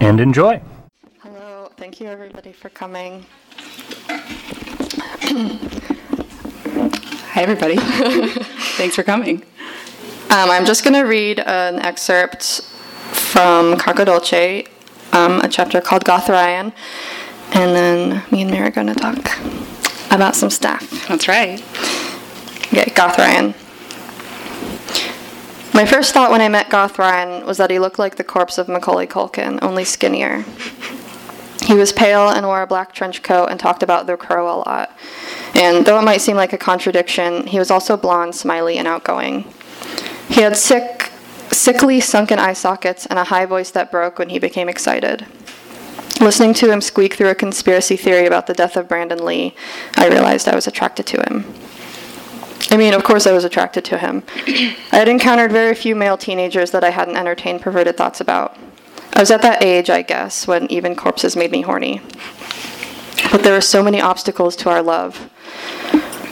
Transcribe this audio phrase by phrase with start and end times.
[0.00, 0.60] and enjoy.
[1.20, 3.24] Hello, thank you everybody for coming.
[7.34, 7.76] Hi, everybody.
[8.76, 9.42] Thanks for coming.
[10.30, 12.62] Um, I'm just going to read an excerpt
[13.12, 14.66] from Caca Dolce,
[15.12, 16.72] um, a chapter called Goth Ryan,
[17.52, 19.18] and then me and Mira are going to talk
[20.10, 21.08] about some stuff.
[21.08, 21.60] That's right.
[22.72, 23.54] Okay, Goth Ryan.
[25.74, 28.58] My first thought when I met Goth Ryan was that he looked like the corpse
[28.58, 30.44] of Macaulay Culkin, only skinnier.
[31.66, 34.62] He was pale and wore a black trench coat and talked about the crow a
[34.62, 34.96] lot.
[35.52, 39.52] And though it might seem like a contradiction, he was also blonde, smiley, and outgoing.
[40.28, 41.10] He had sick,
[41.50, 45.26] sickly, sunken eye sockets and a high voice that broke when he became excited.
[46.20, 49.56] Listening to him squeak through a conspiracy theory about the death of Brandon Lee,
[49.96, 51.52] I realized I was attracted to him.
[52.74, 54.24] I mean, of course, I was attracted to him.
[54.48, 58.56] I had encountered very few male teenagers that I hadn't entertained perverted thoughts about.
[59.12, 62.00] I was at that age, I guess, when even corpses made me horny.
[63.30, 65.30] But there were so many obstacles to our love.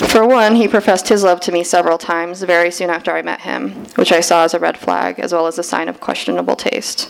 [0.09, 3.43] For one, he professed his love to me several times very soon after I met
[3.43, 6.57] him, which I saw as a red flag as well as a sign of questionable
[6.57, 7.09] taste.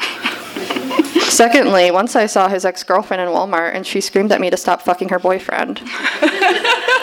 [1.23, 4.59] Secondly, once I saw his ex girlfriend in Walmart and she screamed at me to
[4.59, 5.81] stop fucking her boyfriend.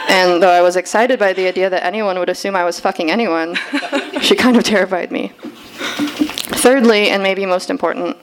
[0.09, 3.11] And though I was excited by the idea that anyone would assume I was fucking
[3.11, 3.55] anyone,
[4.21, 5.31] she kind of terrified me.
[5.39, 8.17] Thirdly, and maybe most important,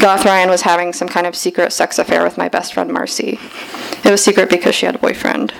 [0.00, 3.38] Goth Ryan was having some kind of secret sex affair with my best friend Marcy.
[4.04, 5.54] It was secret because she had a boyfriend.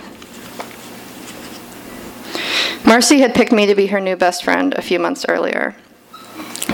[2.85, 5.77] Marcy had picked me to be her new best friend a few months earlier.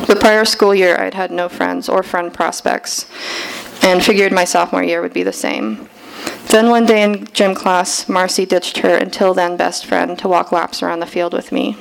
[0.06, 3.06] The prior school year, I'd had no friends or friend prospects,
[3.82, 5.88] and figured my sophomore year would be the same.
[6.48, 10.53] Then one day in gym class, Marcy ditched her until then best friend to walk
[10.53, 11.76] laps around the field with me.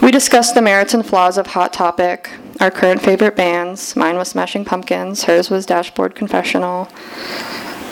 [0.00, 3.94] We discussed the merits and flaws of Hot Topic, our current favorite bands.
[3.96, 6.88] Mine was Smashing Pumpkins, hers was Dashboard Confessional,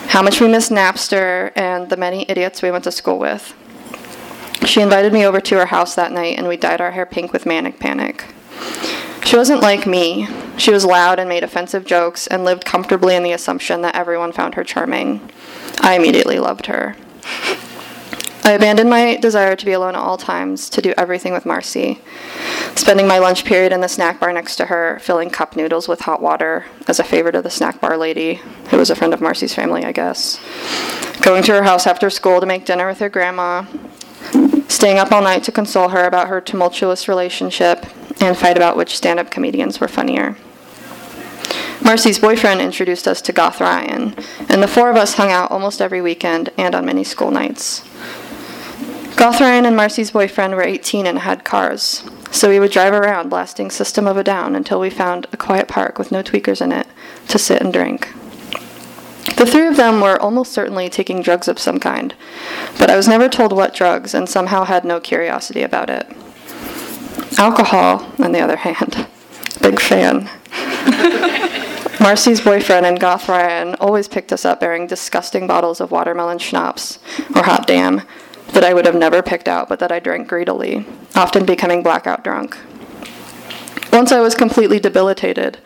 [0.09, 3.55] how much we missed Napster, and the many idiots we went to school with.
[4.65, 7.33] She invited me over to her house that night, and we dyed our hair pink
[7.33, 8.25] with Manic Panic.
[9.27, 10.29] She wasn't like me.
[10.57, 14.31] She was loud and made offensive jokes and lived comfortably in the assumption that everyone
[14.31, 15.33] found her charming.
[15.81, 16.95] I immediately loved her.
[18.45, 22.01] I abandoned my desire to be alone at all times to do everything with Marcy,
[22.77, 26.03] spending my lunch period in the snack bar next to her, filling cup noodles with
[26.03, 29.21] hot water as a favor to the snack bar lady, who was a friend of
[29.21, 30.39] Marcy's family, I guess.
[31.23, 33.65] Going to her house after school to make dinner with her grandma,
[34.69, 37.87] staying up all night to console her about her tumultuous relationship,
[38.21, 40.37] and fight about which stand up comedians were funnier.
[41.85, 44.15] Marcy's boyfriend introduced us to Goth Ryan,
[44.49, 47.85] and the four of us hung out almost every weekend and on many school nights.
[49.17, 53.29] Goth Ryan and Marcy's boyfriend were 18 and had cars, so we would drive around
[53.29, 56.73] blasting System of a Down until we found a quiet park with no tweakers in
[56.73, 56.87] it
[57.29, 58.13] to sit and drink.
[59.37, 62.15] The three of them were almost certainly taking drugs of some kind,
[62.79, 66.07] but I was never told what drugs and somehow had no curiosity about it.
[67.39, 69.07] Alcohol, on the other hand,
[69.61, 70.31] big fan.
[72.01, 76.99] Marcy's boyfriend and Goth Ryan always picked us up bearing disgusting bottles of watermelon schnapps,
[77.35, 78.03] or hot damn,
[78.53, 82.25] that I would have never picked out but that I drank greedily, often becoming blackout
[82.25, 82.57] drunk.
[83.93, 85.59] Once I was completely debilitated,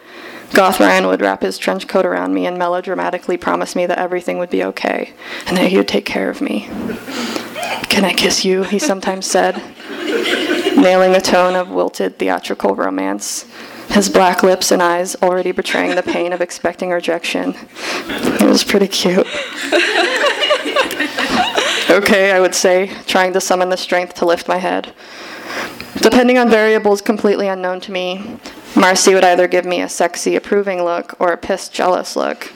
[0.52, 4.38] Goth Ryan would wrap his trench coat around me and melodramatically promise me that everything
[4.38, 5.12] would be okay
[5.46, 6.68] and that he would take care of me.
[7.88, 8.64] Can I kiss you?
[8.64, 9.62] He sometimes said,
[10.76, 13.46] nailing a tone of wilted theatrical romance,
[13.90, 17.54] his black lips and eyes already betraying the pain of expecting rejection.
[18.06, 19.26] It was pretty cute.
[21.90, 24.94] okay, I would say, trying to summon the strength to lift my head.
[26.00, 28.38] Depending on variables completely unknown to me,
[28.74, 32.52] Marcy would either give me a sexy, approving look or a pissed, jealous look.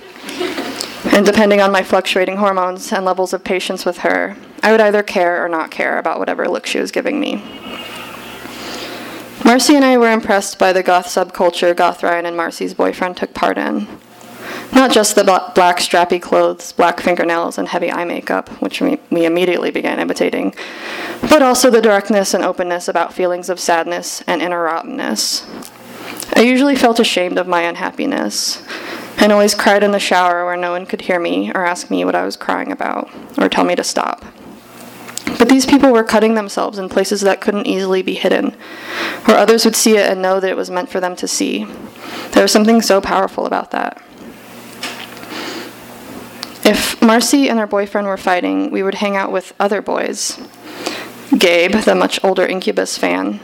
[1.13, 5.03] And depending on my fluctuating hormones and levels of patience with her, I would either
[5.03, 7.45] care or not care about whatever look she was giving me.
[9.45, 13.35] Marcy and I were impressed by the goth subculture Goth Ryan and Marcy's boyfriend took
[13.35, 13.87] part in.
[14.75, 19.71] Not just the black strappy clothes, black fingernails, and heavy eye makeup, which we, immediately
[19.71, 20.55] began imitating,
[21.21, 25.47] but also the directness and openness about feelings of sadness and inner rottenness.
[26.35, 28.63] I usually felt ashamed of my unhappiness,
[29.19, 32.05] and always cried in the shower where no one could hear me or ask me
[32.05, 34.25] what I was crying about or tell me to stop.
[35.39, 38.57] But these people were cutting themselves in places that couldn't easily be hidden,
[39.25, 41.65] where others would see it and know that it was meant for them to see.
[42.33, 44.03] There was something so powerful about that.
[46.65, 50.39] If Marcy and her boyfriend were fighting, we would hang out with other boys.
[51.37, 53.41] Gabe, the much older Incubus fan,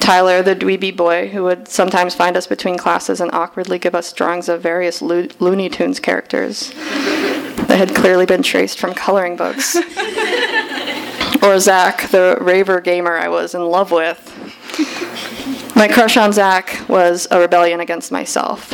[0.00, 4.12] Tyler, the dweeby boy, who would sometimes find us between classes and awkwardly give us
[4.12, 9.76] drawings of various Lo- Looney Tunes characters that had clearly been traced from coloring books.
[11.42, 14.18] or Zach, the raver gamer I was in love with.
[15.76, 18.72] My crush on Zach was a rebellion against myself.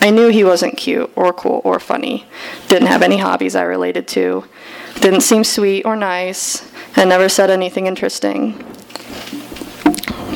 [0.00, 2.26] I knew he wasn't cute or cool or funny,
[2.68, 4.44] didn't have any hobbies I related to,
[5.00, 8.52] didn't seem sweet or nice, and never said anything interesting.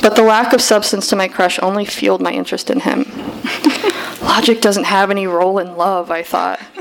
[0.01, 3.05] But the lack of substance to my crush only fueled my interest in him.
[4.21, 6.59] Logic doesn't have any role in love, I thought.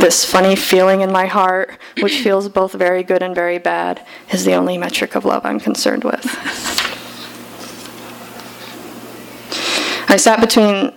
[0.00, 4.44] this funny feeling in my heart, which feels both very good and very bad, is
[4.44, 6.24] the only metric of love I'm concerned with.
[10.08, 10.92] I sat between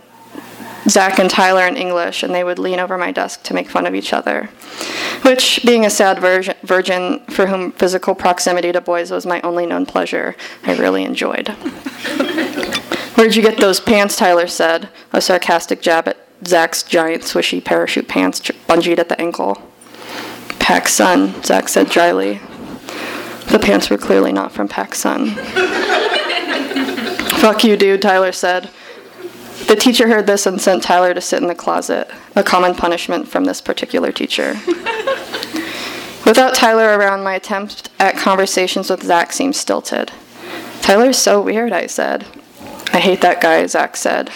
[0.90, 3.86] Zach and Tyler in English, and they would lean over my desk to make fun
[3.86, 4.50] of each other.
[5.22, 9.86] Which, being a sad virgin, for whom physical proximity to boys was my only known
[9.86, 11.50] pleasure, I really enjoyed.
[13.16, 14.18] Where'd you get those pants?
[14.18, 19.62] Tyler said, a sarcastic jab at Zach's giant swishy parachute pants bungeed at the ankle.
[20.60, 22.42] PacSun, Zach said dryly.
[23.52, 25.36] The pants were clearly not from PacSun.
[27.40, 28.70] Fuck you, dude, Tyler said.
[29.68, 33.28] The teacher heard this and sent Tyler to sit in the closet, a common punishment
[33.28, 34.60] from this particular teacher.
[36.26, 40.12] Without Tyler around, my attempt at conversations with Zach seemed stilted.
[40.82, 42.26] Tyler's so weird, I said.
[42.94, 44.30] I hate that guy, Zach said.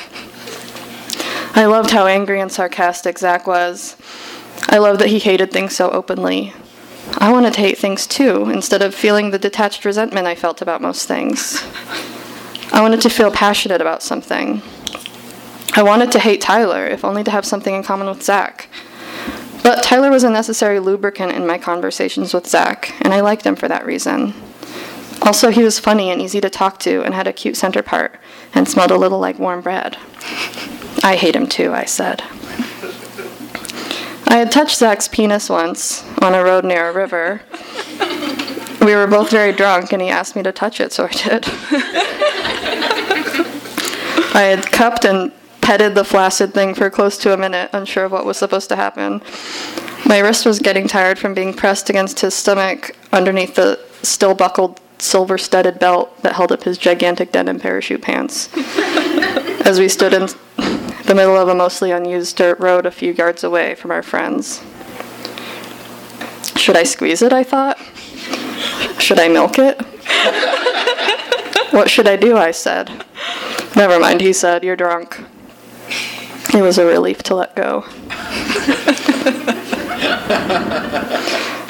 [1.53, 3.95] I loved how angry and sarcastic Zach was.
[4.67, 6.53] I loved that he hated things so openly.
[7.17, 10.81] I wanted to hate things too, instead of feeling the detached resentment I felt about
[10.81, 11.63] most things.
[12.71, 14.61] I wanted to feel passionate about something.
[15.77, 18.67] I wanted to hate Tyler, if only to have something in common with Zach.
[19.61, 23.55] But Tyler was a necessary lubricant in my conversations with Zach, and I liked him
[23.55, 24.33] for that reason.
[25.21, 28.19] Also, he was funny and easy to talk to and had a cute center part
[28.55, 29.99] and smelled a little like warm bread.
[31.03, 32.23] I hate him too, I said.
[34.25, 37.41] I had touched Zach's penis once on a road near a river.
[38.81, 41.45] We were both very drunk, and he asked me to touch it, so I did.
[44.33, 45.31] I had cupped and
[45.67, 48.75] petted the flaccid thing for close to a minute, unsure of what was supposed to
[48.77, 49.21] happen.
[50.05, 54.79] My wrist was getting tired from being pressed against his stomach underneath the still buckled
[54.97, 58.47] silver studded belt that held up his gigantic denim parachute pants.
[59.67, 60.29] As we stood in
[61.05, 64.63] the middle of a mostly unused dirt road a few yards away from our friends.
[66.55, 67.33] Should I squeeze it?
[67.33, 67.77] I thought.
[69.01, 69.81] Should I milk it?
[71.73, 72.37] what should I do?
[72.37, 73.03] I said.
[73.75, 74.63] Never mind, he said.
[74.63, 75.25] You're drunk.
[76.57, 77.81] It was a relief to let go.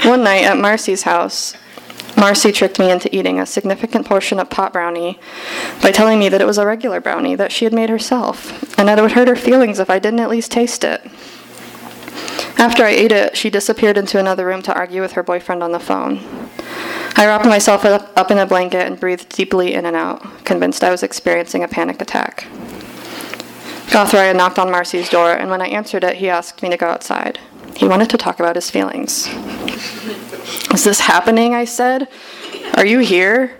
[0.07, 1.55] One night at Marcy's house,
[2.15, 5.19] Marcy tricked me into eating a significant portion of pot brownie
[5.81, 8.87] by telling me that it was a regular brownie that she had made herself, and
[8.87, 11.05] that it would hurt her feelings if I didn't at least taste it.
[12.57, 15.73] After I ate it, she disappeared into another room to argue with her boyfriend on
[15.73, 16.19] the phone.
[17.17, 20.91] I wrapped myself up in a blanket and breathed deeply in and out, convinced I
[20.91, 22.47] was experiencing a panic attack.
[23.91, 26.77] Goth Ryan knocked on Marcy's door, and when I answered it, he asked me to
[26.77, 27.39] go outside.
[27.75, 29.27] He wanted to talk about his feelings.
[30.73, 31.53] Is this happening?
[31.53, 32.07] I said.
[32.75, 33.59] Are you here?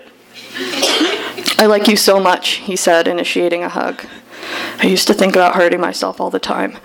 [1.60, 4.06] I like you so much, he said, initiating a hug.
[4.80, 6.78] I used to think about hurting myself all the time.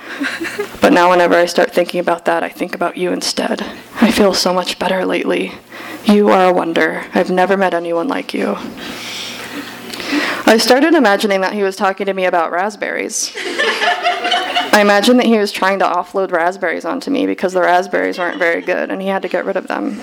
[0.81, 3.63] But now, whenever I start thinking about that, I think about you instead.
[4.01, 5.53] I feel so much better lately.
[6.05, 7.05] You are a wonder.
[7.15, 8.57] I've never met anyone like you.
[10.45, 13.33] I started imagining that he was talking to me about raspberries.
[13.37, 18.39] I imagined that he was trying to offload raspberries onto me because the raspberries weren't
[18.39, 19.99] very good and he had to get rid of them.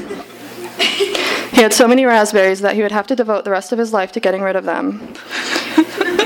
[1.51, 3.91] He had so many raspberries that he would have to devote the rest of his
[3.91, 5.13] life to getting rid of them.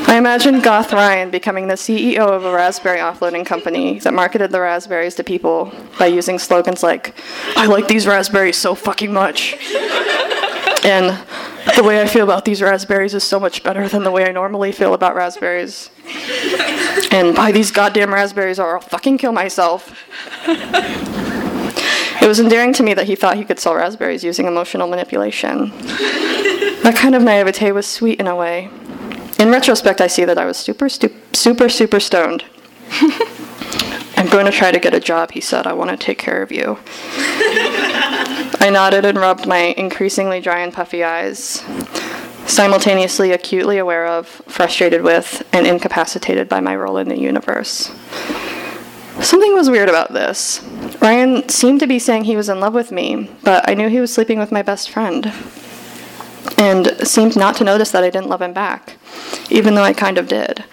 [0.08, 4.62] I imagined Goth Ryan becoming the CEO of a raspberry offloading company that marketed the
[4.62, 7.16] raspberries to people by using slogans like,
[7.56, 9.56] I like these raspberries so fucking much.
[10.84, 11.18] And
[11.76, 14.32] the way I feel about these raspberries is so much better than the way I
[14.32, 15.90] normally feel about raspberries.
[17.12, 20.04] And buy these goddamn raspberries or I'll fucking kill myself.
[22.22, 25.72] It was endearing to me that he thought he could sell raspberries using emotional manipulation.
[26.84, 28.70] That kind of naivete was sweet in a way.
[29.40, 32.46] In retrospect, I see that I was super, stu- super, super stoned.
[34.16, 35.66] I'm going to try to get a job, he said.
[35.68, 36.78] I want to take care of you.
[38.60, 41.64] I nodded and rubbed my increasingly dry and puffy eyes,
[42.46, 47.92] simultaneously acutely aware of, frustrated with, and incapacitated by my role in the universe.
[49.22, 50.64] Something was weird about this.
[51.02, 54.00] Ryan seemed to be saying he was in love with me, but I knew he
[54.00, 55.32] was sleeping with my best friend.
[56.58, 58.98] And seemed not to notice that I didn't love him back,
[59.50, 60.64] even though I kind of did.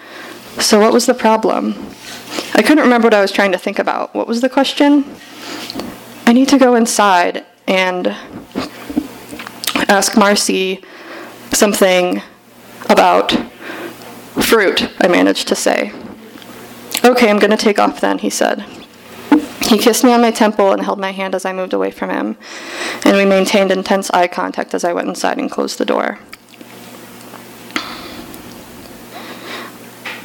[0.59, 1.75] So, what was the problem?
[2.53, 4.13] I couldn't remember what I was trying to think about.
[4.13, 5.05] What was the question?
[6.25, 8.07] I need to go inside and
[9.87, 10.83] ask Marcy
[11.53, 12.21] something
[12.89, 13.31] about
[14.41, 15.93] fruit, I managed to say.
[17.05, 18.65] Okay, I'm going to take off then, he said.
[19.69, 22.09] He kissed me on my temple and held my hand as I moved away from
[22.09, 22.35] him,
[23.05, 26.19] and we maintained intense eye contact as I went inside and closed the door.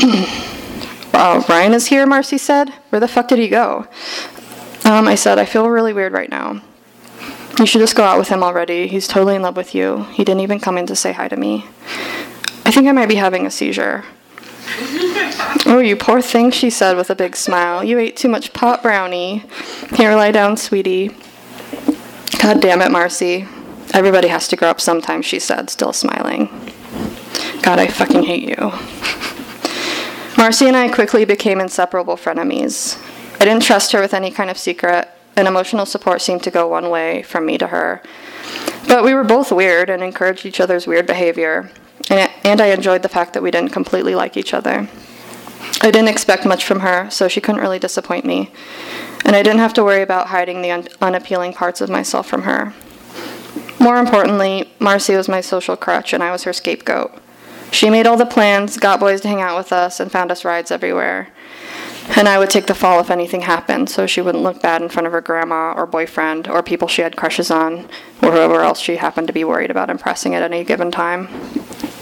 [1.15, 2.71] wow, Ryan is here, Marcy said.
[2.91, 3.87] Where the fuck did he go?
[4.85, 6.61] Um, I said, I feel really weird right now.
[7.59, 8.87] You should just go out with him already.
[8.87, 10.05] He's totally in love with you.
[10.13, 11.65] He didn't even come in to say hi to me.
[12.67, 14.05] I think I might be having a seizure.
[15.67, 17.83] oh, you poor thing, she said with a big smile.
[17.83, 19.45] You ate too much pot brownie.
[19.95, 21.17] Here, lie down, sweetie.
[22.43, 23.47] God damn it, Marcy.
[23.95, 26.49] Everybody has to grow up sometime, she said, still smiling.
[27.63, 28.73] God, I fucking hate you.
[30.37, 33.03] Marcy and I quickly became inseparable frenemies.
[33.41, 36.67] I didn't trust her with any kind of secret, and emotional support seemed to go
[36.67, 38.03] one way from me to her.
[38.89, 41.71] But we were both weird and encouraged each other's weird behavior,
[42.09, 44.89] and I enjoyed the fact that we didn't completely like each other.
[45.83, 48.51] I didn't expect much from her, so she couldn't really disappoint me,
[49.25, 52.43] and I didn't have to worry about hiding the un- unappealing parts of myself from
[52.43, 52.73] her.
[53.79, 57.13] More importantly, Marcy was my social crutch, and I was her scapegoat.
[57.73, 60.45] She made all the plans, got boys to hang out with us, and found us
[60.45, 61.29] rides everywhere.
[62.15, 64.89] And I would take the fall if anything happened, so she wouldn't look bad in
[64.89, 67.89] front of her grandma or boyfriend or people she had crushes on
[68.23, 71.29] or whoever else she happened to be worried about impressing at any given time.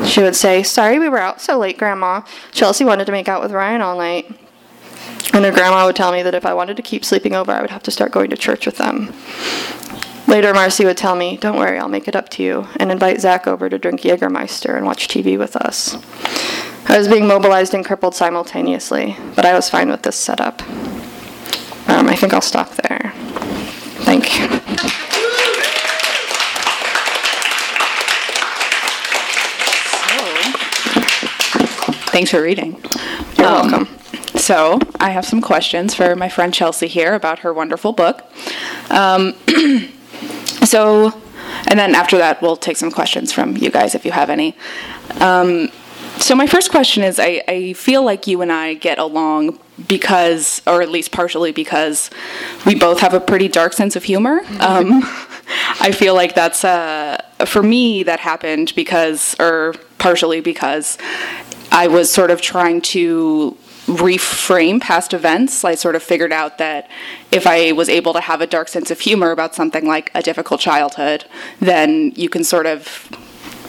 [0.05, 2.23] She would say, Sorry we were out so late, Grandma.
[2.53, 4.27] Chelsea wanted to make out with Ryan all night.
[5.33, 7.61] And her grandma would tell me that if I wanted to keep sleeping over, I
[7.61, 9.13] would have to start going to church with them.
[10.29, 13.21] Later, Marcy would tell me, Don't worry, I'll make it up to you, and invite
[13.21, 15.97] Zach over to drink Jägermeister and watch TV with us.
[16.87, 20.63] I was being mobilized and crippled simultaneously, but I was fine with this setup.
[21.89, 23.13] Um, I think I'll stop there.
[24.05, 24.49] Thank you.
[32.11, 32.81] Thanks for reading.
[33.37, 33.99] You're um, welcome.
[34.37, 38.23] So, I have some questions for my friend Chelsea here about her wonderful book.
[38.91, 39.35] Um,
[40.65, 41.13] so,
[41.67, 44.55] and then after that, we'll take some questions from you guys if you have any.
[45.21, 45.71] Um,
[46.25, 50.63] so, my first question is I, I feel like you and I get along because,
[50.67, 52.09] or at least partially because,
[52.65, 54.41] we both have a pretty dark sense of humor.
[54.59, 55.03] Um,
[55.81, 60.97] I feel like that's, uh, for me, that happened because, or partially because
[61.71, 63.55] I was sort of trying to
[63.85, 65.63] reframe past events.
[65.63, 66.89] I sort of figured out that
[67.31, 70.23] if I was able to have a dark sense of humor about something like a
[70.23, 71.27] difficult childhood,
[71.61, 73.11] then you can sort of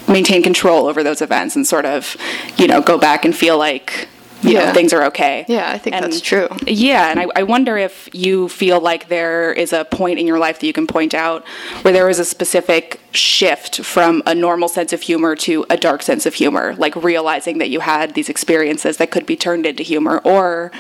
[0.08, 2.16] maintain control over those events and sort of,
[2.58, 4.08] you know, go back and feel like
[4.46, 4.66] you yeah.
[4.66, 5.46] know, things are okay.
[5.48, 6.48] Yeah, I think and, that's true.
[6.68, 10.40] Yeah, and I, I, wonder if you feel like there is a point in your
[10.40, 11.48] life that you can point out
[11.82, 16.02] where there was a specific shift from a normal sense of humor to a dark
[16.04, 19.84] sense of humor, like realizing that you had these experiences that could be turned into
[19.84, 20.72] humor, or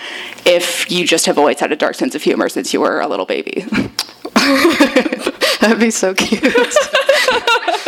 [0.46, 3.08] if you just have always had a dark sense of humor since you were a
[3.08, 3.66] little baby.
[5.60, 6.44] That'd be so cute.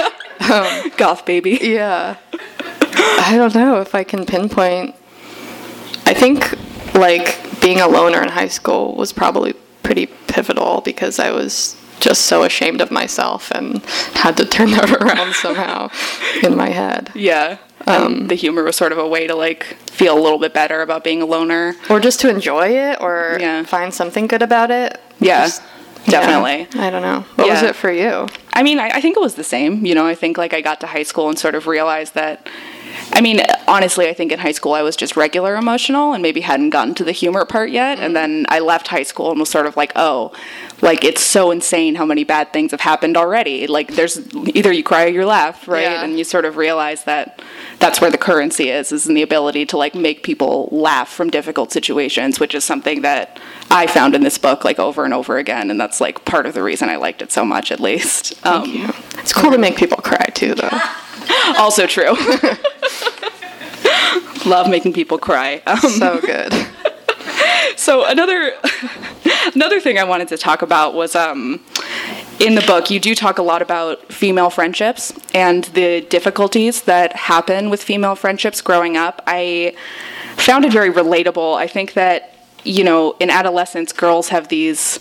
[0.52, 1.60] um, Goth baby.
[1.62, 2.18] Yeah.
[2.90, 4.96] I don't know if I can pinpoint
[6.08, 6.58] I think
[6.96, 12.28] like being a loner in high school was probably pretty pivotal because I was just
[12.28, 15.90] so ashamed of myself and had to turn that around somehow
[16.42, 17.12] in my head.
[17.14, 17.58] Yeah.
[17.88, 20.82] Um, the humor was sort of a way to like feel a little bit better
[20.82, 23.64] about being a loner, or just to enjoy it, or yeah.
[23.64, 25.00] find something good about it.
[25.20, 25.62] Yeah, just,
[26.08, 26.68] definitely.
[26.74, 27.22] Yeah, I don't know.
[27.36, 27.54] What yeah.
[27.54, 28.28] was it for you?
[28.54, 29.86] I mean, I, I think it was the same.
[29.86, 32.48] You know, I think like I got to high school and sort of realized that
[33.14, 36.42] I mean, honestly, I think in high school I was just regular emotional and maybe
[36.42, 38.00] hadn't gotten to the humor part yet.
[38.00, 40.34] And then I left high school and was sort of like, oh,
[40.82, 43.66] like it's so insane how many bad things have happened already.
[43.66, 45.82] Like there's either you cry or you laugh, right?
[45.82, 46.04] Yeah.
[46.04, 47.42] And you sort of realize that
[47.80, 51.30] that's where the currency is, is in the ability to like make people laugh from
[51.30, 53.40] difficult situations, which is something that
[53.72, 55.72] I found in this book like over and over again.
[55.72, 58.34] And that's like part of the reason I liked it so much, at least.
[58.46, 59.20] Um, Thank you.
[59.20, 60.70] It's cool to make people cry too, though.
[61.58, 62.14] also true.
[64.46, 65.62] Love making people cry.
[65.66, 66.54] Um, so good.
[67.76, 68.54] so another
[69.54, 71.64] another thing I wanted to talk about was um,
[72.40, 77.14] in the book you do talk a lot about female friendships and the difficulties that
[77.14, 79.22] happen with female friendships growing up.
[79.28, 79.76] I
[80.38, 81.58] found it very relatable.
[81.58, 85.00] I think that you know, in adolescence, girls have these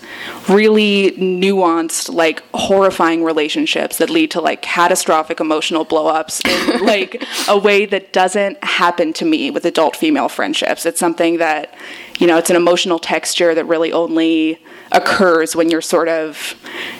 [0.48, 7.58] really nuanced, like horrifying relationships that lead to like catastrophic emotional blowups in like a
[7.58, 10.86] way that doesn't happen to me with adult female friendships.
[10.86, 11.74] It's something that,
[12.18, 14.60] you know, it's an emotional texture that really only
[14.96, 16.54] occurs when you're sort of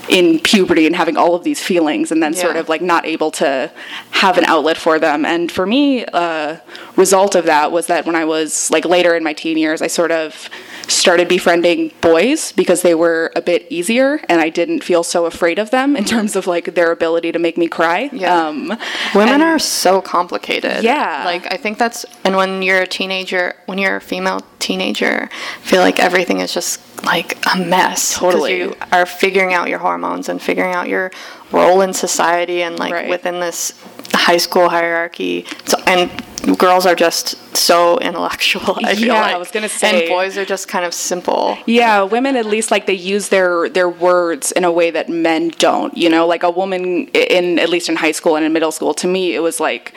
[0.09, 2.41] in puberty and having all of these feelings and then yeah.
[2.41, 3.71] sort of like not able to
[4.11, 6.61] have an outlet for them and for me a uh,
[6.97, 9.87] result of that was that when i was like later in my teen years i
[9.87, 10.49] sort of
[10.89, 15.59] started befriending boys because they were a bit easier and I didn't feel so afraid
[15.59, 18.11] of them in terms of like their ability to make me cry.
[18.13, 18.47] Yeah.
[18.47, 18.69] Um,
[19.15, 20.85] Women and, are so complicated.
[20.85, 21.23] Yeah.
[21.25, 25.29] Like I think that's and when you're a teenager, when you're a female teenager,
[25.61, 28.15] feel like everything is just like a mess.
[28.15, 28.59] Totally.
[28.59, 31.11] You are figuring out your hormones and figuring out your
[31.53, 33.09] role in society and like right.
[33.09, 33.73] within this
[34.13, 35.47] high school hierarchy.
[35.67, 36.11] So and
[36.59, 38.77] girls are just so intellectual.
[38.85, 39.35] I feel yeah, like.
[39.35, 41.59] I was gonna say, and boys are just kind of simple.
[41.67, 45.51] Yeah, women at least like they use their their words in a way that men
[45.59, 45.97] don't.
[45.97, 48.95] You know, like a woman in at least in high school and in middle school.
[48.95, 49.93] To me, it was like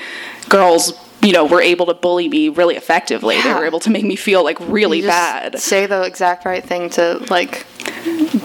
[0.47, 3.35] girls you know, were able to bully me really effectively.
[3.35, 3.43] Yeah.
[3.43, 5.59] They were able to make me feel like really bad.
[5.59, 7.65] Say the exact right thing to like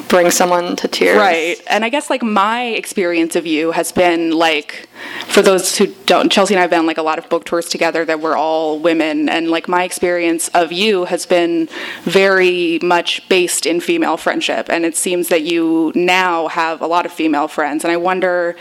[0.09, 1.17] bring someone to tears.
[1.17, 1.61] Right.
[1.69, 4.89] And I guess like my experience of you has been like
[5.27, 8.05] for those who don't Chelsea and I've been like a lot of book tours together
[8.05, 11.69] that we're all women and like my experience of you has been
[12.03, 17.07] very much based in female friendship and it seems that you now have a lot
[17.07, 18.57] of female friends and I wonder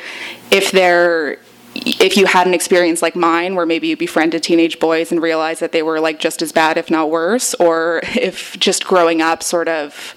[0.51, 1.39] if they're
[1.75, 5.59] if you had an experience like mine where maybe you befriended teenage boys and realized
[5.59, 9.41] that they were like just as bad if not worse or if just growing up
[9.41, 10.15] sort of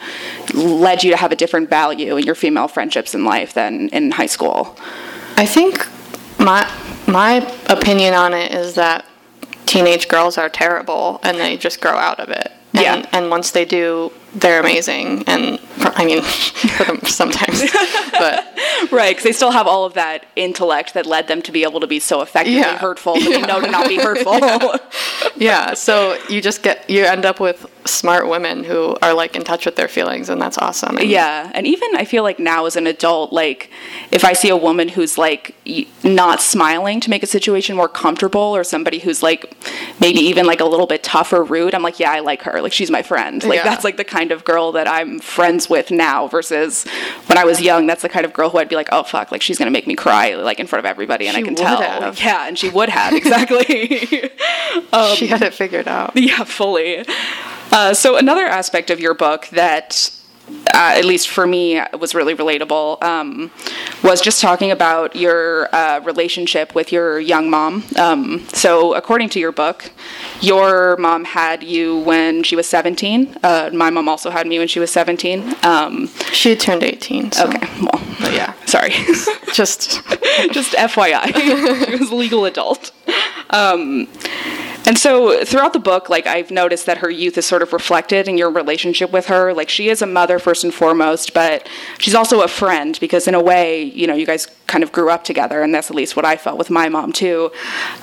[0.55, 4.11] led you to have a different value in your female friendships in life than in
[4.11, 4.77] high school
[5.37, 5.87] i think
[6.39, 6.71] my
[7.07, 9.07] my opinion on it is that
[9.65, 13.07] teenage girls are terrible and they just grow out of it and, yeah.
[13.13, 16.23] and once they do they're amazing and i mean
[16.77, 17.61] for them sometimes
[18.13, 18.45] but
[18.93, 21.81] right because they still have all of that intellect that led them to be able
[21.81, 22.77] to be so effectively yeah.
[22.77, 23.31] hurtful but yeah.
[23.31, 24.79] they know to not be hurtful yeah.
[25.37, 29.45] yeah so you just get you end up with smart women who are like in
[29.45, 30.99] touch with their feelings and that's awesome.
[30.99, 33.71] And yeah and even i feel like now as an adult like
[34.11, 35.55] if i see a woman who's like
[36.05, 39.53] not smiling to make a situation more comfortable or somebody who's like
[40.01, 42.61] maybe even like a little bit tough or rude i'm like yeah i like her.
[42.61, 43.43] Like she's my friend.
[43.45, 43.65] Like yeah.
[43.65, 46.85] that's like the kind of girl that i'm friends with now versus
[47.27, 49.31] when i was young that's the kind of girl who i'd be like oh fuck
[49.33, 51.55] like she's gonna make me cry like in front of everybody and she i can
[51.55, 51.81] tell.
[51.81, 52.21] have.
[52.21, 54.31] yeah and she would have exactly.
[54.93, 56.17] Um, she had it figured out.
[56.17, 57.05] yeah fully
[57.73, 60.11] uh, so another aspect of your book that
[60.49, 63.51] uh, at least for me, was really relatable, um,
[64.03, 67.85] was just talking about your uh, relationship with your young mom.
[67.97, 69.91] Um, so, according to your book,
[70.41, 73.39] your mom had you when she was 17.
[73.43, 75.57] Uh, my mom also had me when she was 17.
[75.65, 77.33] Um, she turned 18.
[77.33, 77.49] So.
[77.49, 78.91] Okay, well, but yeah, sorry.
[79.53, 80.05] just,
[80.53, 81.35] just FYI,
[81.87, 82.93] she was a legal adult.
[84.87, 88.29] And so throughout the book, like I've noticed that her youth is sort of reflected
[88.29, 89.53] in your relationship with her.
[89.53, 91.69] Like she is a mother first and foremost, but
[91.99, 95.11] she's also a friend because in a way, you know, you guys kind of grew
[95.11, 97.51] up together, and that's at least what I felt with my mom too.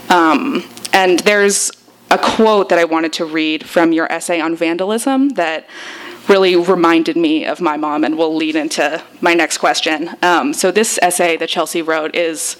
[0.09, 1.71] Um, and there's
[2.11, 5.67] a quote that I wanted to read from your essay on vandalism that
[6.27, 10.11] really reminded me of my mom and will lead into my next question.
[10.21, 12.57] Um, so, this essay that Chelsea wrote is,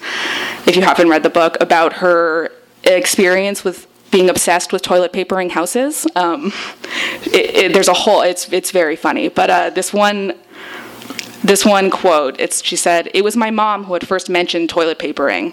[0.66, 2.50] if you haven't read the book, about her
[2.84, 6.06] experience with being obsessed with toilet papering houses.
[6.14, 6.52] Um,
[7.24, 8.22] it, it, there's a whole.
[8.22, 10.34] It's it's very funny, but uh, this one.
[11.42, 14.98] This one quote, it's she said, "It was my mom who had first mentioned toilet
[14.98, 15.52] papering.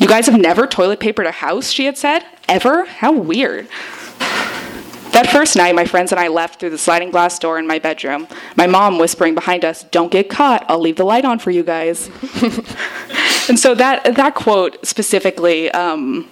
[0.00, 2.24] You guys have never toilet papered a house," she had said.
[2.48, 2.86] "Ever?
[2.86, 3.68] How weird."
[5.12, 7.78] That first night, my friends and I left through the sliding glass door in my
[7.78, 8.26] bedroom.
[8.56, 10.64] My mom whispering behind us, "Don't get caught.
[10.68, 12.10] I'll leave the light on for you guys."
[13.48, 16.28] and so that that quote specifically um,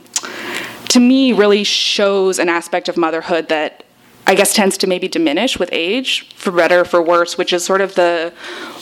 [0.97, 3.85] to me really shows an aspect of motherhood that
[4.27, 7.63] I guess tends to maybe diminish with age, for better or for worse, which is
[7.63, 8.33] sort of the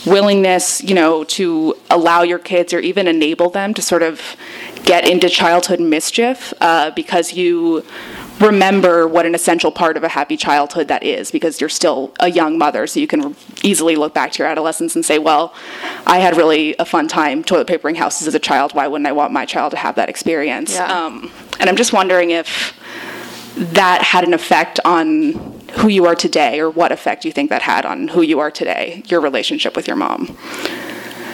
[0.06, 4.36] willingness, you know, to allow your kids or even enable them to sort of
[4.84, 7.84] get into childhood mischief uh, because you
[8.46, 12.30] remember what an essential part of a happy childhood that is because you're still a
[12.30, 15.54] young mother so you can easily look back to your adolescence and say well
[16.06, 19.12] i had really a fun time toilet papering houses as a child why wouldn't i
[19.12, 21.06] want my child to have that experience yeah.
[21.06, 22.78] um, and i'm just wondering if
[23.56, 25.32] that had an effect on
[25.78, 28.50] who you are today, or what effect you think that had on who you are
[28.50, 30.36] today, your relationship with your mom.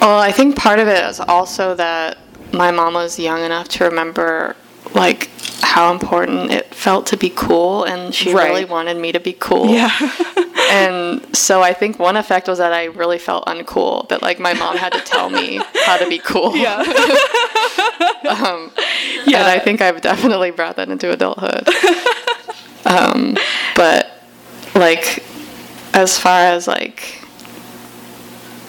[0.00, 2.18] Well, I think part of it is also that
[2.52, 4.56] my mom was young enough to remember
[4.94, 5.30] like
[5.62, 8.48] how important it felt to be cool and she Right.
[8.48, 9.66] really wanted me to be cool.
[9.68, 9.90] Yeah.
[10.72, 14.52] And so I think one effect was that I really felt uncool that like my
[14.54, 16.54] mom had to tell me how to be cool.
[16.56, 16.78] yeah.
[18.28, 18.70] Um,
[19.26, 19.38] yeah.
[19.40, 21.68] And I think I've definitely brought that into adulthood.
[22.86, 23.36] um,
[23.74, 24.22] but
[24.76, 25.24] like
[25.92, 27.20] as far as like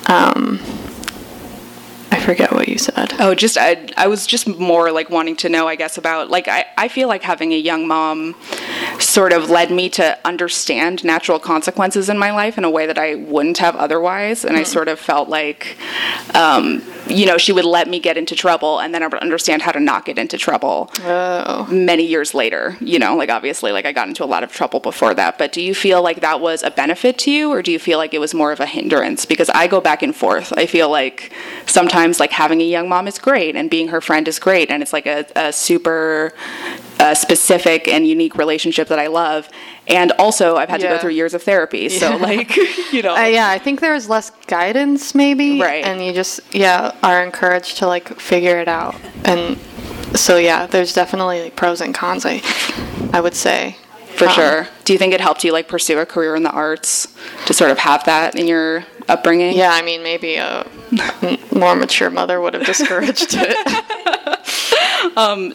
[0.07, 0.60] um
[2.12, 3.13] I forget what you said.
[3.19, 6.50] Oh, just I, I was just more like wanting to know, I guess, about like
[6.50, 8.36] I, I feel like having a young mom
[9.00, 12.97] sort of led me to understand natural consequences in my life in a way that
[12.97, 15.78] I wouldn't have otherwise, and I sort of felt like,
[16.36, 19.62] um, you know, she would let me get into trouble, and then I would understand
[19.62, 21.67] how to not get into trouble Oh.
[21.71, 22.78] many years later.
[22.80, 25.38] You know, like obviously, like I got into a lot of trouble before that.
[25.38, 27.97] But do you feel like that was a benefit to you, or do you feel
[27.97, 29.26] like it was more of a hindrance?
[29.26, 30.54] Because I go back and forth.
[30.58, 31.32] I feel like
[31.65, 34.82] sometimes like having a young mom is great, and being her friend is great, and
[34.82, 36.34] it's like a, a super
[37.02, 39.50] uh, specific and unique relationship that I love.
[39.88, 42.56] And also, I've had to go through years of therapy, so like
[42.94, 45.60] you know, Uh, yeah, I think there's less guidance maybe.
[45.60, 45.84] Right.
[45.84, 48.96] And you just yeah, are encouraged to like figure it out.
[49.26, 49.58] And
[50.16, 52.42] so yeah, there's definitely like, pros and cons I
[53.14, 53.76] I would say.
[54.16, 54.68] for Um, sure.
[54.86, 57.08] Do you think it helped you like pursue a career in the arts
[57.48, 59.58] to sort of have that in your upbringing?
[59.58, 60.66] Yeah, I mean maybe a
[61.52, 63.58] more mature mother would have discouraged it.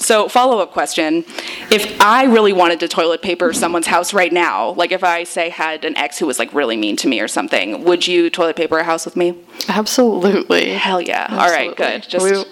[0.00, 1.24] So, follow up question.
[1.70, 5.48] If I really wanted to toilet paper someone's house right now, like if I, say,
[5.48, 8.56] had an ex who was like really mean to me or something, would you toilet
[8.56, 9.34] paper a house with me?
[9.68, 10.70] Absolutely.
[10.70, 11.26] Hell yeah.
[11.30, 12.02] All right, good.
[12.08, 12.24] Just.
[12.24, 12.44] we,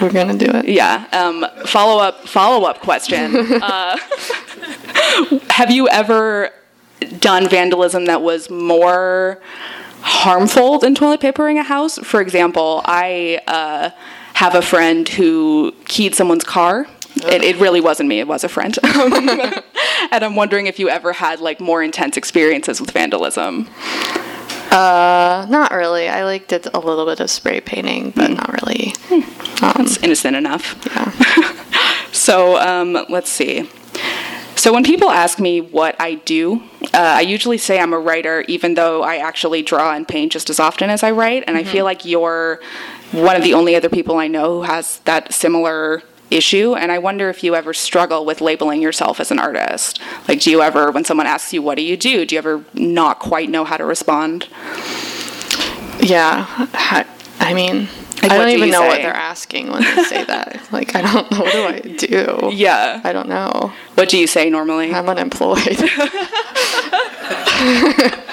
[0.00, 0.68] we're gonna do it.
[0.68, 1.06] yeah.
[1.12, 2.28] Um, follow up.
[2.28, 3.34] Follow up question.
[3.62, 3.96] uh,
[5.50, 6.50] have you ever
[7.18, 9.40] done vandalism that was more
[10.00, 11.98] harmful than toilet papering a house?
[11.98, 13.90] For example, I uh,
[14.38, 16.86] have a friend who keyed someone's car.
[17.16, 18.20] It, it really wasn't me.
[18.20, 18.78] It was a friend.
[18.84, 23.68] and I'm wondering if you ever had like more intense experiences with vandalism.
[24.70, 26.08] Uh, not really.
[26.08, 28.92] I like did a little bit of spray painting, but not really.
[29.60, 30.76] Um, It's innocent enough.
[30.86, 31.54] yeah.
[32.12, 33.68] So um, let's see.
[34.54, 36.62] So when people ask me what I do,
[36.94, 40.50] uh, I usually say I'm a writer, even though I actually draw and paint just
[40.50, 41.44] as often as I write.
[41.46, 42.60] And I feel like you're
[43.12, 46.74] one of the only other people I know who has that similar issue.
[46.74, 50.00] And I wonder if you ever struggle with labeling yourself as an artist.
[50.26, 52.64] Like, do you ever, when someone asks you, what do you do, do you ever
[52.74, 54.48] not quite know how to respond?
[56.00, 56.46] Yeah.
[57.40, 57.88] I, mean,
[58.22, 60.68] Like, I don't do even know what they're asking when they say that.
[60.72, 61.38] like, I don't know.
[61.38, 62.50] What do I do?
[62.52, 63.00] Yeah.
[63.04, 63.72] I don't know.
[63.94, 64.92] What do you say normally?
[64.92, 65.58] I'm unemployed.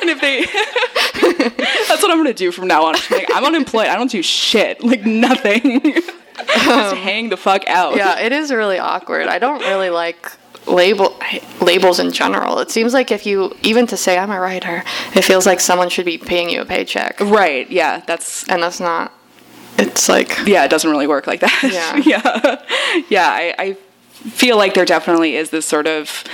[0.00, 0.44] And if they,
[1.88, 2.94] that's what I'm gonna do from now on.
[2.96, 3.86] I'm, like, I'm unemployed.
[3.86, 4.82] I don't do shit.
[4.84, 5.80] Like nothing.
[6.36, 7.96] Just um, hang the fuck out.
[7.96, 9.28] yeah, it is really awkward.
[9.28, 10.30] I don't really like
[10.66, 11.16] label
[11.60, 12.58] labels in general.
[12.58, 14.82] It seems like if you even to say I'm a writer,
[15.14, 17.70] it feels like someone should be paying you a paycheck, Right.
[17.70, 18.02] Yeah.
[18.06, 18.46] That's.
[18.48, 19.12] and that's not.
[19.78, 20.64] It's like Yeah.
[20.64, 21.60] It doesn't really work like that.
[21.62, 21.96] Yeah.
[22.04, 23.02] yeah.
[23.08, 23.28] Yeah.
[23.30, 23.76] I, I
[24.30, 26.24] feel like there definitely is this sort of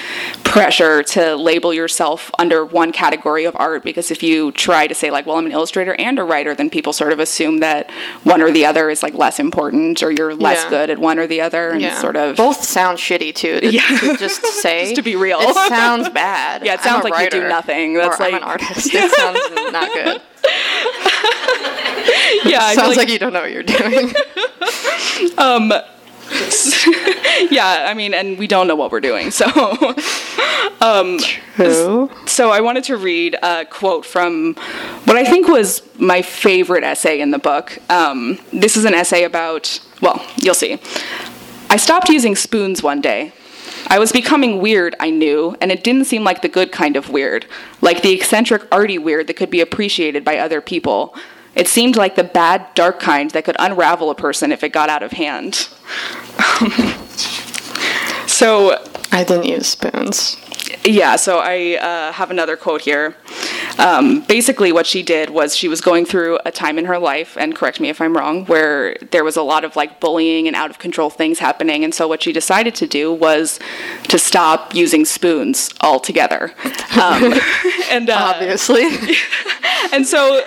[0.44, 5.10] pressure to label yourself under one category of art because if you try to say
[5.10, 7.90] like well i'm an illustrator and a writer then people sort of assume that
[8.24, 10.70] one or the other is like less important or you're less Yeah.
[10.70, 13.60] good at one or the other and yeah, sort of both sound shitty too.
[13.60, 13.82] To, Yeah.
[13.98, 15.38] to just say Just to be real.
[15.40, 16.64] it sounds bad.
[16.64, 17.94] Yeah, it sounds a like you do nothing.
[17.94, 18.90] That's or I'm like- an artist.
[18.94, 20.20] It sounds not good.
[22.50, 24.12] yeah I sounds like, you don't know what you're doing.
[25.38, 25.72] Um,
[27.50, 29.46] yeah i mean and we don't know what we're doing so
[31.56, 32.10] Who?
[32.26, 34.54] so i wanted to read a quote from
[35.04, 39.24] what i think was my favorite essay in the book um, this is an essay
[39.24, 40.78] about well you'll see
[41.68, 43.32] i stopped using spoons one day
[43.86, 47.10] I was becoming weird, I knew, and it didn't seem like the good kind of
[47.10, 47.46] weird,
[47.80, 51.14] like the eccentric, arty weird that could be appreciated by other people.
[51.54, 54.88] It seemed like the bad, dark kind that could unravel a person if it got
[54.88, 55.54] out of hand.
[58.28, 58.82] so,
[59.12, 60.36] I didn't use spoons.
[60.84, 63.16] yeah, so I uh, have another quote here.
[63.78, 67.36] Um, basically, what she did was she was going through a time in her life,
[67.38, 70.54] and correct me if I'm wrong, where there was a lot of like bullying and
[70.54, 71.82] out of control things happening.
[71.82, 73.58] And so, what she decided to do was
[74.08, 76.52] to stop using spoons altogether.
[77.00, 77.34] Um,
[77.90, 78.86] and uh, Obviously.
[79.92, 80.44] and so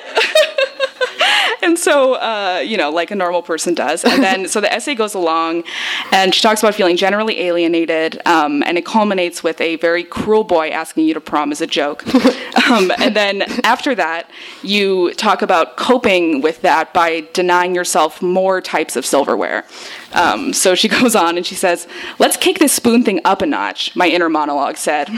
[1.64, 4.04] and so, uh, you know, like a normal person does.
[4.04, 5.64] And then, so the essay goes along,
[6.12, 10.44] and she talks about feeling generally alienated, um, and it culminates with a very cruel
[10.44, 12.06] boy asking you to prom as a joke.
[12.70, 14.30] um, and then after that,
[14.62, 19.66] you talk about coping with that by denying yourself more types of silverware.
[20.14, 21.88] Um, so she goes on and she says,
[22.20, 25.10] Let's kick this spoon thing up a notch, my inner monologue said.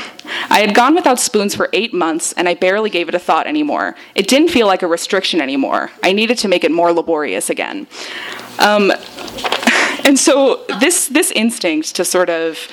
[0.49, 3.47] I had gone without spoons for eight months and I barely gave it a thought
[3.47, 3.95] anymore.
[4.15, 5.91] It didn't feel like a restriction anymore.
[6.03, 7.87] I needed to make it more laborious again.
[8.59, 8.91] Um,
[10.05, 12.67] and so this this instinct to sort of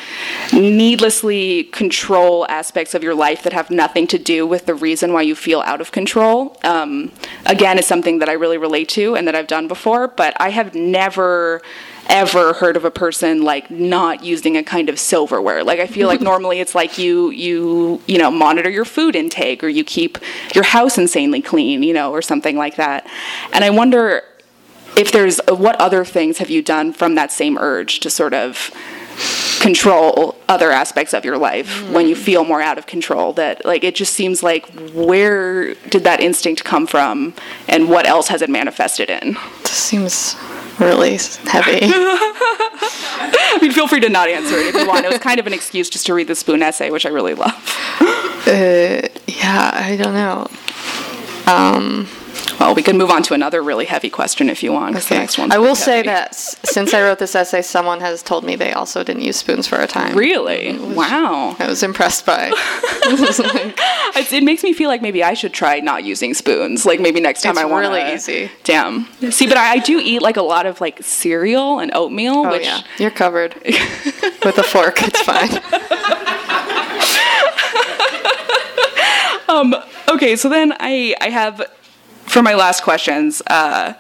[0.53, 5.23] needlessly control aspects of your life that have nothing to do with the reason why
[5.23, 7.11] you feel out of control um,
[7.47, 10.51] again is something that i really relate to and that i've done before but i
[10.51, 11.63] have never
[12.09, 15.65] ever heard of a person like not using a kind of silverware.
[15.65, 19.65] Like i feel like normally it's like you you you know monitor your food intake
[19.65, 20.19] or you keep
[20.55, 23.07] your house insanely clean you know or something like that.
[23.53, 24.23] And i wonder
[24.97, 28.71] if there's what other things have you done from that same urge to sort of
[29.61, 33.85] control other aspects of your life when you feel more out of control that like
[33.85, 37.33] it just seems like where did that instinct come from
[37.69, 40.37] and what else has it manifested in This seems
[40.81, 41.81] really heavy.
[41.85, 45.47] i mean feel free to not answer it if you want it was kind of
[45.47, 47.53] an excuse just to read the spoon essay which i really love
[48.45, 50.49] uh, yeah, I don't know.
[52.61, 55.15] Well we can move on to another really heavy question if you want 'cause the
[55.15, 55.23] Okay.
[55.23, 56.09] next one's I will pretty say heavy.
[56.09, 59.37] that s- since I wrote this essay, someone has told me they also didn't use
[59.37, 60.17] spoons for a time.
[60.17, 60.95] really mm-hmm.
[60.95, 62.53] wow I was impressed by.
[64.15, 66.85] It's, it makes me feel like maybe I should try not using spoons.
[66.85, 68.51] Like maybe next time It's I want It's really easy.
[68.63, 69.09] Damn.
[69.31, 72.51] See, but I, I do eat like a lot of like cereal and oatmeal, Oh
[72.51, 73.55] which yeah, you're covered
[74.45, 75.03] with a fork.
[75.03, 75.49] It's fine.
[79.49, 79.75] Um,
[80.09, 80.37] okay.
[80.37, 81.63] So then I I have
[82.27, 83.43] for my last questions.
[83.47, 83.95] Uh,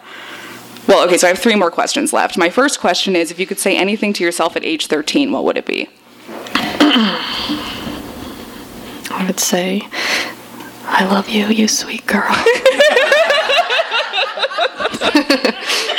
[0.87, 1.19] well, okay.
[1.19, 2.37] So I have three more questions left.
[2.37, 5.45] My first question is: if you could say anything to yourself at age thirteen, what
[5.45, 5.89] would it be?
[9.11, 9.83] I would say,
[10.85, 12.25] "I love you, you sweet girl."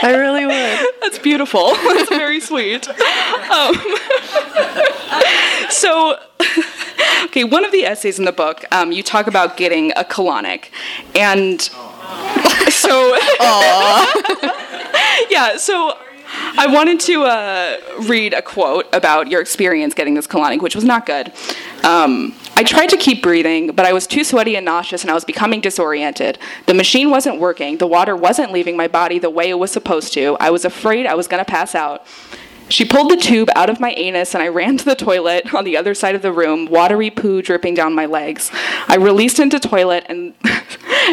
[0.04, 1.02] I really would.
[1.02, 1.74] That's beautiful.
[1.76, 2.90] That's very sweet.
[2.90, 3.76] Um,
[5.70, 6.20] so,
[7.26, 10.66] okay, one of the essays in the book, um, you talk about getting a colonic,
[11.16, 11.70] and
[12.70, 13.16] so
[15.30, 15.98] yeah, so.
[16.56, 20.84] I wanted to uh, read a quote about your experience getting this colonic, which was
[20.84, 21.32] not good.
[21.84, 25.14] Um, I tried to keep breathing, but I was too sweaty and nauseous, and I
[25.14, 26.40] was becoming disoriented.
[26.66, 27.78] The machine wasn't working.
[27.78, 30.38] The water wasn't leaving my body the way it was supposed to.
[30.40, 32.06] I was afraid I was going to pass out.
[32.70, 35.64] She pulled the tube out of my anus and I ran to the toilet on
[35.64, 38.52] the other side of the room, watery poo dripping down my legs.
[38.88, 40.34] I released into toilet and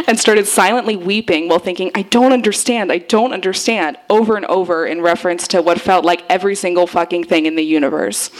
[0.07, 4.87] and started silently weeping while thinking, I don't understand, I don't understand, over and over
[4.87, 8.31] in reference to what felt like every single fucking thing in the universe.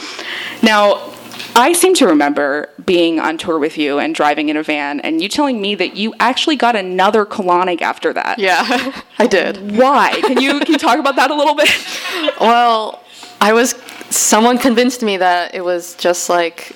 [0.61, 1.13] Now,
[1.55, 5.21] I seem to remember being on tour with you and driving in a van and
[5.21, 8.39] you telling me that you actually got another colonic after that.
[8.39, 9.77] Yeah, I did.
[9.77, 10.21] Why?
[10.21, 11.69] Can you can you talk about that a little bit?
[12.39, 13.03] Well,
[13.39, 13.71] I was.
[14.09, 16.75] Someone convinced me that it was just like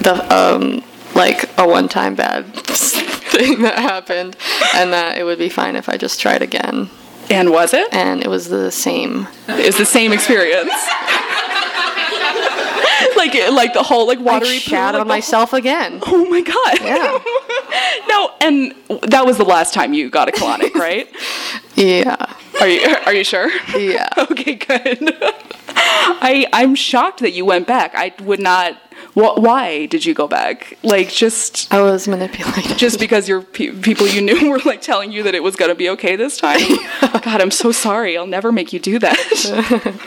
[0.00, 4.36] the um like a one-time bad thing that happened,
[4.74, 6.90] and that it would be fine if I just tried again.
[7.30, 7.92] And was it?
[7.92, 9.26] And it was the same.
[9.48, 10.70] It's the same experience.
[13.16, 16.00] like like the whole like watery poo, shat on myself again.
[16.14, 16.80] Oh my god.
[16.80, 17.18] Yeah.
[18.08, 21.08] no, and that was the last time you got a colonic, right?
[21.74, 22.16] Yeah.
[22.60, 23.50] Are you are you sure?
[23.76, 24.08] Yeah.
[24.32, 25.16] Okay, good.
[25.74, 27.92] I I'm shocked that you went back.
[27.94, 28.76] I would not.
[29.14, 30.78] Wh- why did you go back?
[30.82, 32.76] Like just I was manipulated.
[32.78, 35.74] just because your pe- people you knew were like telling you that it was gonna
[35.74, 36.60] be okay this time.
[37.00, 38.16] God, I'm so sorry.
[38.16, 39.16] I'll never make you do that.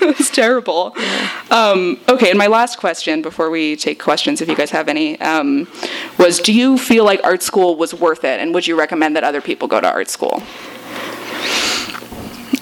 [0.02, 0.96] it's terrible.
[1.52, 5.20] Um, okay, and my last question before we take questions, if you guys have any,
[5.22, 5.68] um,
[6.18, 9.24] was: Do you feel like art school was worth it, and would you recommend that
[9.24, 10.42] other people go to art school?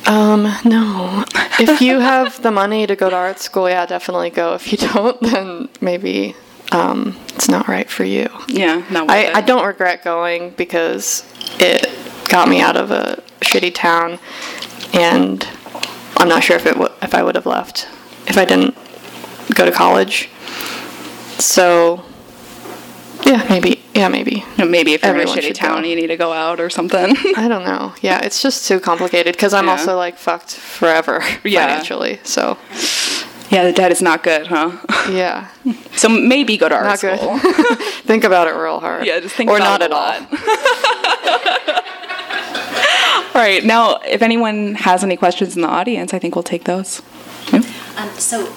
[0.06, 1.24] Um, no.
[1.60, 4.54] If you have the money to go to art school, yeah, definitely go.
[4.54, 6.36] If you don't, then maybe
[6.72, 8.30] um, it's not right for you.
[8.48, 9.36] Yeah, not I, it.
[9.36, 11.24] I don't regret going because
[11.60, 11.90] it
[12.30, 14.20] got me out of a shitty town,
[14.94, 15.48] and
[16.18, 17.88] I'm not sure if it w- if I would have left
[18.28, 18.76] if I didn't
[19.54, 20.30] go to college.
[21.40, 22.04] So,
[23.26, 23.82] yeah, maybe.
[23.94, 24.44] Yeah, maybe.
[24.58, 25.88] You know, Maybe if you're Everyone in a shitty town, go.
[25.88, 27.16] you need to go out or something.
[27.38, 27.94] I don't know.
[28.02, 29.72] Yeah, it's just too complicated because I'm Yeah.
[29.72, 31.68] also like fucked forever Yeah.
[31.68, 32.20] financially.
[32.24, 32.58] So,
[33.50, 34.72] yeah, the debt is not good, huh?
[35.12, 35.50] yeah.
[35.96, 37.20] So maybe go to art Not good.
[37.20, 37.38] school.
[38.04, 39.06] think about it real hard.
[39.06, 41.74] Yeah, just think or about not it a at all.
[43.36, 43.64] All right.
[43.64, 47.02] Now, if anyone has any questions in the audience, I think we'll take those.
[47.52, 47.62] Yeah.
[47.98, 48.54] Um, so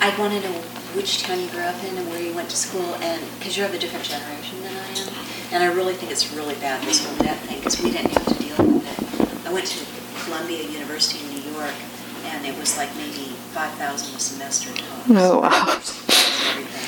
[0.00, 0.62] I want to know
[0.96, 3.66] which town you grew up in and where you went to school, and because you're
[3.66, 5.08] of a different generation than I am,
[5.52, 8.24] and I really think it's really bad this whole debt thing because we didn't have
[8.26, 9.46] to deal with it.
[9.46, 9.84] I went to
[10.24, 11.74] Columbia University in New York,
[12.24, 14.72] and it was like maybe five thousand a semester.
[15.10, 15.80] Oh, wow.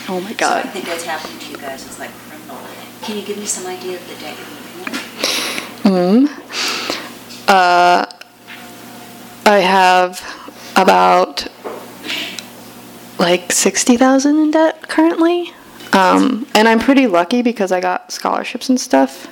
[0.08, 0.62] Oh, my God!
[0.62, 0.68] So.
[0.68, 2.58] I think what's happening to you guys is like criminal.
[3.02, 5.04] Can you give me some idea of the debt you're looking at?
[5.84, 6.26] Hmm.
[7.46, 8.06] Uh,
[9.44, 10.20] I have
[10.76, 11.46] about
[13.18, 15.52] like 60,000 in debt currently.
[15.92, 19.26] Um, and I'm pretty lucky because I got scholarships and stuff.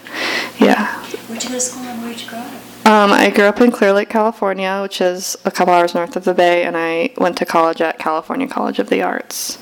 [0.58, 0.86] Yeah.
[1.28, 2.52] Where'd you go to school and where'd you grow up?
[2.86, 6.24] Um, I grew up in Clear Lake, California, which is a couple hours north of
[6.24, 9.58] the Bay, and I went to college at California College of the Arts.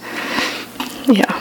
[1.06, 1.32] Yeah.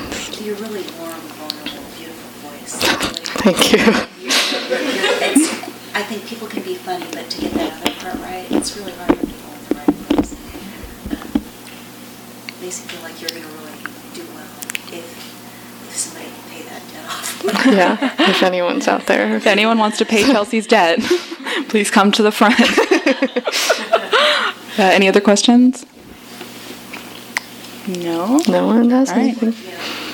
[0.42, 2.74] You're really warm, vulnerable, beautiful voice.
[3.44, 3.80] Thank you.
[3.80, 8.16] You're- you're- it's- I think people can be funny, but to get that other part
[8.24, 10.34] right, it's really hard to fall in the right place.
[11.12, 11.42] Um,
[12.64, 13.76] Makes you feel like you're going to really
[14.14, 14.48] do well
[14.94, 17.44] if, if somebody can pay that debt off.
[17.66, 17.98] Yeah.
[18.30, 19.36] If anyone's out there.
[19.36, 21.00] If anyone wants to pay Chelsea's debt,
[21.68, 22.56] please come to the front.
[24.80, 25.86] uh, any other questions?
[27.86, 28.40] No.
[28.48, 29.26] No one has All right.
[29.44, 29.54] anything.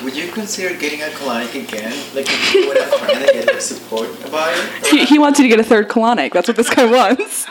[0.04, 1.92] Would you consider getting a colonic again?
[2.16, 4.86] Like if you would have friend and get like support about it?
[4.88, 6.32] He, he wants you to get a third colonic.
[6.32, 7.46] That's what this guy wants.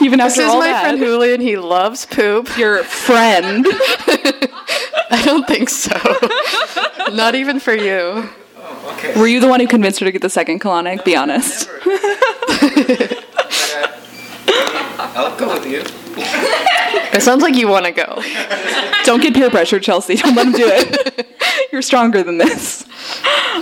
[0.00, 0.82] Even This after is all my that.
[0.82, 1.40] friend Julian.
[1.40, 2.56] He loves poop.
[2.58, 3.66] Your friend.
[5.10, 5.94] I don't think so.
[7.14, 8.28] Not even for you.
[8.56, 9.18] Oh, okay.
[9.18, 11.04] Were you the one who convinced her to get the second colonic?
[11.04, 11.68] Be honest.
[15.16, 15.82] I'll go with you.
[17.12, 18.22] It sounds like you want to go.
[19.04, 20.16] Don't get peer pressure, Chelsea.
[20.16, 21.28] Don't let him do it.
[21.72, 22.84] You're stronger than this.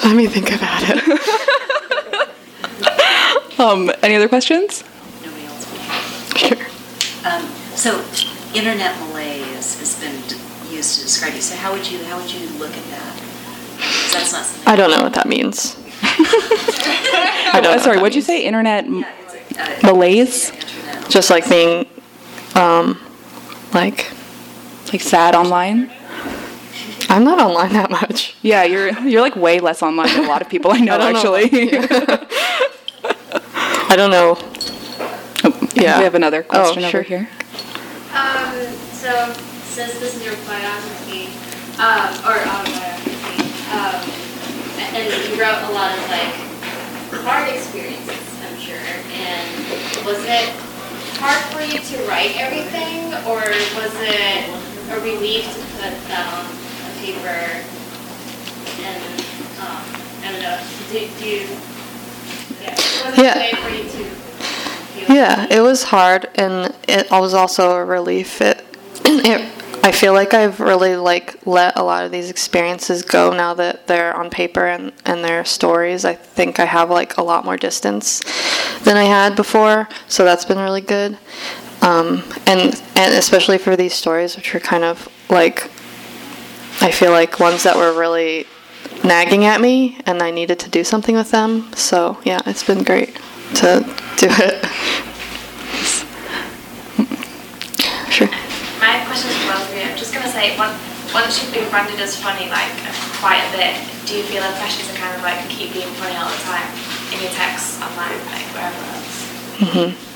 [0.04, 1.02] Let me think about it.
[3.58, 4.82] Um, any other questions?
[6.34, 6.66] Nobody else will.
[7.22, 7.32] Sure.
[7.32, 8.04] Um, So,
[8.54, 10.16] internet malaise has been
[10.70, 11.40] used to describe you.
[11.40, 13.16] So how would you, how would you look at that?
[14.12, 14.46] that's not.
[14.66, 15.76] I don't know what that means.
[16.02, 18.42] I don't Uh, know sorry, what what'd you say?
[18.44, 20.50] Internet m- Yeah, it's a- uh, malaise?
[20.50, 21.10] Internet.
[21.10, 21.86] Just like being,
[22.54, 22.98] um,
[23.72, 24.10] like
[24.92, 25.90] Like sad online?
[27.08, 28.34] I'm not online that much.
[28.42, 30.98] Yeah, you're you're like way less online than a lot of people I know I
[30.98, 31.18] don't know.
[31.18, 31.70] actually.
[33.88, 34.36] I don't know.
[35.74, 35.98] Yeah.
[35.98, 37.00] We have another Oh, question sure.
[37.00, 37.28] over here.
[38.14, 38.52] Um,
[38.92, 39.32] so
[39.64, 41.32] since this is your biography,
[41.80, 43.40] um, or autobiography,
[43.72, 44.00] um,
[44.78, 46.34] and and you wrote a lot of like
[47.24, 48.76] hard experiences, I'm sure.
[48.76, 50.50] And was it
[51.18, 53.40] hard for you to write everything, or
[53.80, 54.44] was it
[54.92, 56.44] a relief to put that on
[57.00, 57.40] paper?
[58.84, 59.02] And
[59.60, 59.80] um,
[60.22, 60.58] I don't know.
[60.92, 61.48] Do, do you?
[62.60, 62.76] Yeah.
[63.08, 63.36] Was it Yeah.
[63.36, 64.21] a way for you to?
[65.08, 68.40] Yeah, it was hard, and it was also a relief.
[68.40, 68.64] It,
[69.04, 69.50] it,
[69.84, 73.86] I feel like I've really like let a lot of these experiences go now that
[73.86, 76.04] they're on paper and and they're stories.
[76.04, 78.22] I think I have like a lot more distance
[78.84, 81.18] than I had before, so that's been really good.
[81.82, 85.64] Um, and and especially for these stories, which are kind of like,
[86.80, 88.46] I feel like ones that were really
[89.02, 91.72] nagging at me, and I needed to do something with them.
[91.74, 93.16] So yeah, it's been great
[93.56, 93.80] to
[94.16, 94.64] do it.
[98.12, 98.28] Sure.
[98.78, 99.82] My question is for both of you.
[99.84, 100.74] I'm just gonna say, once,
[101.14, 102.72] once you've been branded as funny like
[103.22, 106.16] quite a bit, do you feel a pressure to kind of like keep being funny
[106.16, 106.66] all the time
[107.14, 109.12] in your texts, online, like wherever else?
[109.62, 110.08] Mm-hmm.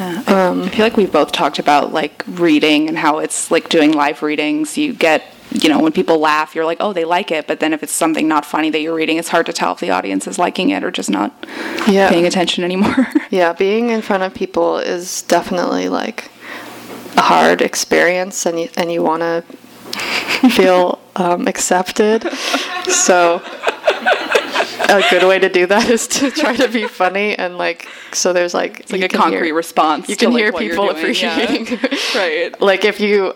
[0.00, 3.68] Yeah, um, I feel like we've both talked about like reading and how it's like
[3.68, 4.78] doing live readings.
[4.78, 7.46] You get, you know, when people laugh, you're like, oh, they like it.
[7.46, 9.80] But then if it's something not funny that you're reading, it's hard to tell if
[9.80, 11.30] the audience is liking it or just not
[11.86, 12.08] Yeah.
[12.08, 13.08] paying attention anymore.
[13.30, 16.28] Yeah, being in front of people is definitely like a
[17.22, 19.42] hard experience, and you and you want to
[20.50, 22.30] feel um, accepted.
[22.88, 23.42] So
[24.88, 28.32] a good way to do that is to try to be funny and like so
[28.32, 30.08] there's like It's like a concrete response.
[30.08, 31.38] You to, can like, hear what you're people doing, yeah.
[31.38, 31.78] appreciating.
[32.14, 32.60] right.
[32.60, 33.34] like if you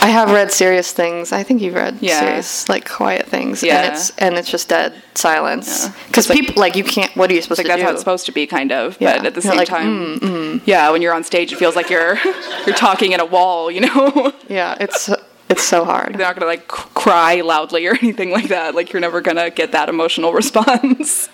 [0.00, 1.32] I have read serious things.
[1.32, 2.20] I think you've read Yeah.
[2.20, 3.82] serious, like quiet things, Yeah.
[3.82, 5.88] and it's and it's just dead silence.
[6.06, 7.14] Because like- people like you can't.
[7.16, 7.84] What are you supposed like to that's do?
[7.86, 8.96] how it's supposed to be, kind of.
[9.00, 9.16] Yeah.
[9.16, 10.60] But at the You're same like, time, mm, mm.
[10.66, 12.18] yeah, when you're on stage, it feels like you're
[12.66, 13.70] you're talking in a wall.
[13.70, 15.10] You know, Yeah, it's
[15.50, 16.12] it's so hard.
[16.14, 18.74] they're not gonna like cry loudly or anything like that.
[18.74, 21.28] Like you're never gonna get that emotional response.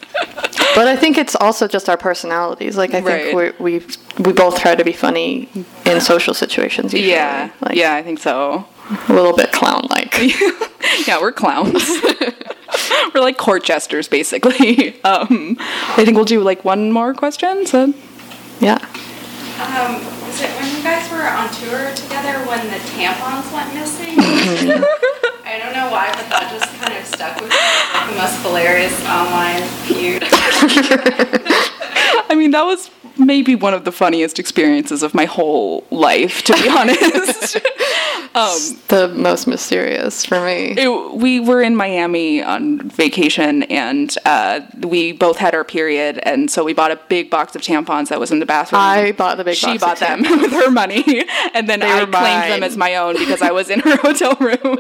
[0.75, 2.77] But I think it's also just our personalities.
[2.77, 3.61] Like I think Right.
[3.61, 3.87] we we
[4.25, 5.49] we both try to be funny
[5.87, 6.93] in social situations.
[6.93, 7.11] Usually.
[7.13, 8.67] yeah, like, yeah, I think so.
[9.09, 10.17] a little bit clown like.
[11.07, 11.89] yeah, we're clowns.
[13.15, 15.01] we're like court jesters, basically.
[15.05, 17.67] Um, I think we'll do like one more question.
[17.67, 17.93] So,
[18.61, 18.79] Yeah.
[19.61, 19.95] Um,
[20.27, 24.15] was it when you guys were on tour together when the tampons went missing?
[25.45, 27.57] I don't know why, but that just kind of stuck with me.
[27.95, 30.23] Like the most hilarious online feud.
[32.29, 36.53] I mean, that was maybe one of the funniest experiences of my whole life, to
[36.55, 37.57] be honest.
[38.35, 40.75] um, The most mysterious for me.
[40.77, 46.51] it, we were in Miami on vacation, and uh, we both had our period, and
[46.51, 48.81] so we bought a big box of tampons that was in the bathroom.
[48.83, 52.53] I bought the big She bought them with her money, and then They I claimed
[52.53, 54.79] them as my own because I was in her hotel room,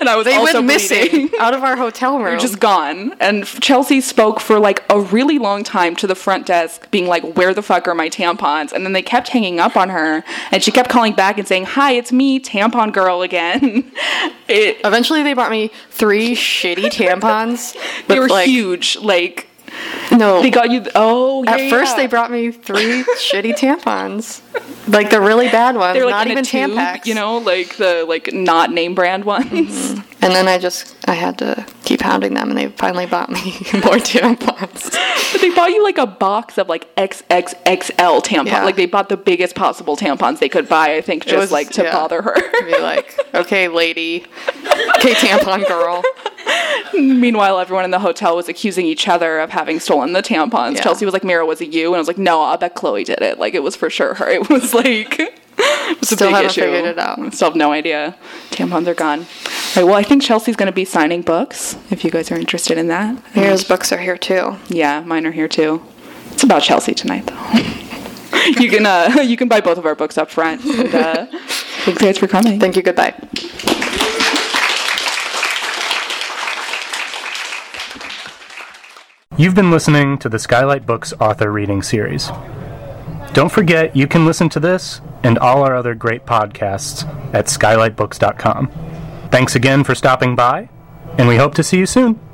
[0.00, 2.26] and I was They also went missing out of our hotel room.
[2.26, 3.14] They're just gone.
[3.20, 7.27] And Chelsea spoke for like a really long time to the front desk, being like,
[7.34, 8.72] Where the fuck are my tampons?
[8.72, 10.24] And then they kept hanging up on her.
[10.52, 13.90] And she kept calling back and saying, Hi, it's me, tampon girl again.
[14.50, 17.76] It, Eventually, they brought me three shitty tampons.
[18.06, 18.96] they were like, huge.
[18.96, 19.46] Like,
[20.10, 20.86] No, they got you.
[20.94, 21.50] Oh, yeah.
[21.56, 21.96] At first, yeah.
[21.96, 24.40] they brought me three shitty tampons,
[24.90, 27.04] like the really bad ones, They're like not even tube, Tampax.
[27.04, 29.50] you know, like the like not name brand ones.
[29.50, 30.24] Mm-hmm.
[30.24, 31.66] And then I just I had to
[31.98, 33.40] keep hounding them, and they finally bought me
[33.74, 34.90] more tampons.
[35.32, 38.46] But they bought you like a box of like XXXL tampons.
[38.46, 38.64] Yeah.
[38.64, 40.94] Like they bought the biggest possible tampons they could buy.
[40.94, 41.92] I think just was- like to yeah.
[41.92, 42.34] bother her.
[42.64, 44.24] Be like, okay, lady,
[44.96, 46.02] okay, tampon girl.
[46.94, 50.76] Meanwhile, everyone in the hotel was accusing each other of having stolen the tampons.
[50.76, 50.82] Yeah.
[50.82, 53.04] Chelsea was like, "Mira, was it you?" And I was like, "No, I bet Chloe
[53.04, 53.38] did it.
[53.38, 54.28] Like it was for sure her.
[54.28, 55.20] It was like."
[55.88, 56.60] It was a Still big haven't issue.
[56.60, 57.34] figured it out.
[57.34, 58.14] Still have no idea.
[58.50, 59.20] Tampons are gone.
[59.20, 59.26] All
[59.76, 62.76] right, well, I think Chelsea's going to be signing books if you guys are interested
[62.78, 63.20] in that.
[63.32, 64.56] Here's books are here too.
[64.68, 65.82] Yeah, mine are here too.
[66.30, 68.50] It's about Chelsea tonight, though.
[68.60, 70.64] you can uh, you can buy both of our books up front.
[70.64, 71.26] And, uh,
[71.84, 72.60] thanks guys for coming.
[72.60, 72.82] Thank you.
[72.82, 73.14] Goodbye.
[79.36, 82.28] You've been listening to the Skylight Books author reading series.
[83.32, 87.04] Don't forget, you can listen to this and all our other great podcasts
[87.34, 88.70] at skylightbooks.com.
[89.30, 90.68] Thanks again for stopping by,
[91.18, 92.18] and we hope to see you soon.